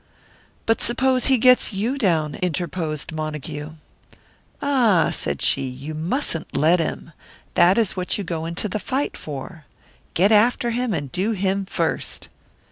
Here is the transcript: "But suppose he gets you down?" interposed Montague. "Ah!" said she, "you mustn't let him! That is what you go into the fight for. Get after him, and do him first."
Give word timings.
"But 0.65 0.81
suppose 0.81 1.27
he 1.27 1.37
gets 1.37 1.73
you 1.73 1.95
down?" 1.95 2.33
interposed 2.33 3.11
Montague. 3.11 3.73
"Ah!" 4.59 5.11
said 5.13 5.43
she, 5.43 5.67
"you 5.69 5.93
mustn't 5.93 6.57
let 6.57 6.79
him! 6.79 7.11
That 7.53 7.77
is 7.77 7.95
what 7.95 8.17
you 8.17 8.23
go 8.23 8.47
into 8.47 8.67
the 8.67 8.79
fight 8.79 9.15
for. 9.15 9.65
Get 10.15 10.31
after 10.31 10.71
him, 10.71 10.91
and 10.95 11.11
do 11.11 11.33
him 11.33 11.67
first." 11.67 12.29